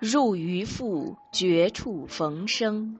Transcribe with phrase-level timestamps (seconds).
[0.00, 2.98] 入鱼腹，绝处逢生。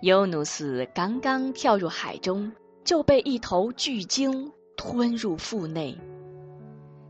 [0.00, 2.52] 尤努斯刚刚跳入海中，
[2.84, 5.98] 就被一头巨鲸吞入腹内。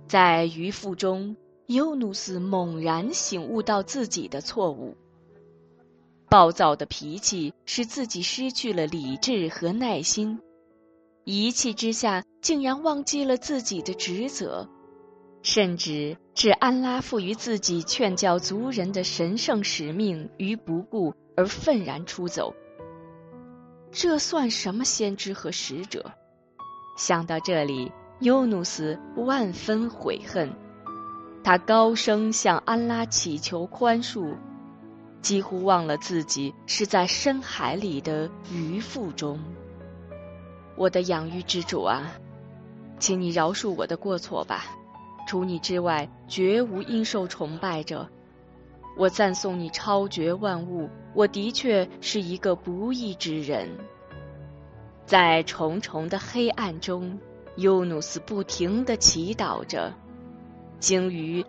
[0.09, 1.37] 在鱼腹中，
[1.67, 4.97] 尤努斯猛然醒悟到自己的错误。
[6.31, 10.41] 暴躁的脾气使自己失去了理智和耐心，
[11.25, 14.67] 一气之下竟然忘记了自己的职责，
[15.43, 22.55] 甚至置安拉赋予自己劝教族人的神圣使命于不顾，而愤然出走。
[23.91, 26.13] 这算什么先知和使者？
[26.97, 30.53] 想到这里，尤努斯万分悔恨。
[31.43, 34.37] 他高声向安拉祈求宽恕，
[35.23, 39.41] 几乎忘了自己是在深海里的鱼腹中。
[40.77, 42.13] 我的养育之主啊，
[42.99, 44.77] 请你饶恕我的过错吧！
[45.27, 48.09] 除你之外，绝无应受崇拜者。
[48.97, 50.89] 我赞颂你超绝万物。
[51.13, 53.69] 我的确是一个不义之人，
[55.05, 57.19] 在重重的黑暗中，
[57.57, 59.93] 尤努斯不停地祈祷着。
[60.79, 61.45] 鲸鱼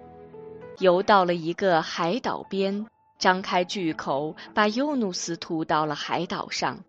[0.79, 2.87] 游到了一个海岛边，
[3.19, 6.79] 张开巨口，把尤努斯吐到了海岛上。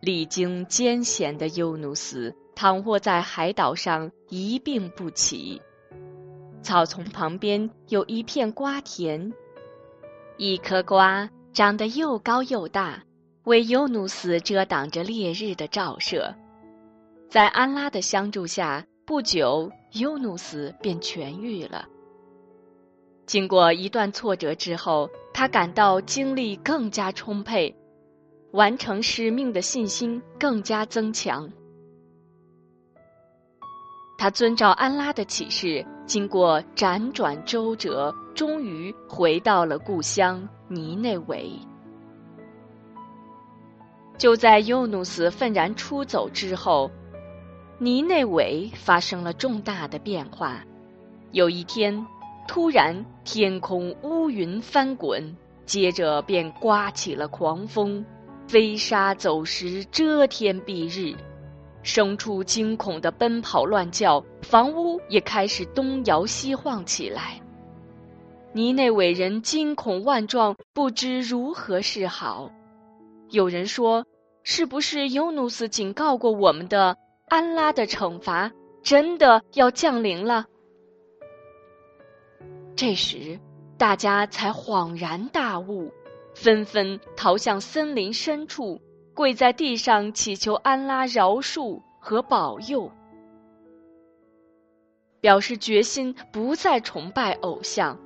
[0.00, 5.60] 历经艰险的尤努斯躺卧在海岛上一病不起。
[6.66, 9.32] 草丛旁边有一片瓜田，
[10.36, 11.30] 一颗瓜。
[11.52, 13.02] 长得又高又大，
[13.44, 16.34] 为尤努斯遮挡着烈日的照射。
[17.30, 21.86] 在安拉的相助下，不久尤努斯便痊愈了。
[23.24, 27.74] 经过一段挫折之后，他感到精力更加充沛，
[28.50, 31.50] 完成使命的信心更加增强。
[34.18, 40.48] 他遵照安拉的启示，经过辗转周折，终于回到了故乡。
[40.68, 41.50] 尼内韦。
[44.18, 46.90] 就在尤努斯愤然出走之后，
[47.78, 50.64] 尼内韦发生了重大的变化。
[51.32, 52.06] 有一天，
[52.48, 58.04] 突然天空乌云翻滚，接着便刮起了狂风，
[58.48, 61.16] 飞沙走石，遮天蔽日，
[61.86, 67.40] 牲畜惊恐的奔跑乱叫，房屋也开始东摇西晃起来。
[68.52, 72.50] 尼内韦人惊恐万状，不知如何是好。
[73.30, 74.04] 有人说
[74.42, 76.96] ：“是不是尤努斯警告过我们的
[77.28, 78.50] 安拉的惩罚
[78.82, 80.46] 真的要降临了？”
[82.74, 83.38] 这时，
[83.78, 85.92] 大家才恍然大悟，
[86.34, 88.80] 纷纷逃向森林深处，
[89.16, 92.92] 跪在地上祈求安拉饶恕和保佑，
[95.22, 97.98] 表示决心不再崇拜偶像。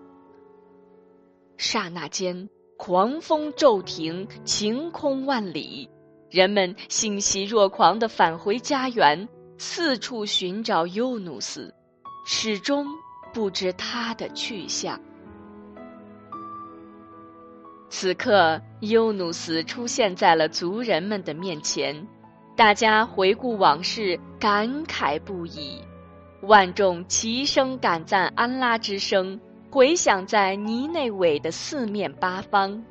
[1.57, 2.49] 刹那间，
[2.79, 5.91] 狂风骤停，晴空万里，
[6.31, 9.29] 人们欣喜若狂地返回家园，
[9.59, 11.75] 四处寻找尤努斯，
[12.25, 12.87] 始终
[13.35, 15.01] 不知他的去向。
[17.91, 22.07] 此刻，尤努斯出现在了族人们的面前，
[22.57, 25.83] 大家回顾往事，感慨不已，
[26.43, 29.39] 万众齐声感赞安拉之声。
[29.73, 32.83] 回响在尼内韦的四面八方，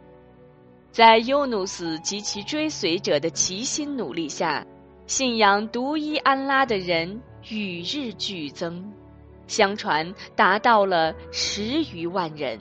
[0.91, 4.65] 在尤努斯及其追随者的齐心努力下，
[5.05, 8.93] 信仰独一安拉的人与日俱增，
[9.45, 12.57] 相传达到了十余万人。